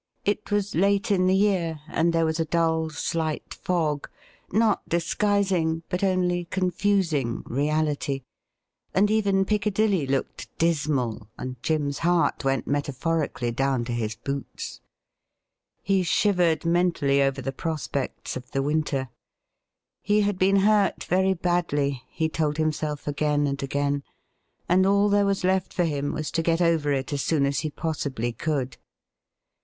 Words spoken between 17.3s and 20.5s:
the prospects of the winter. He had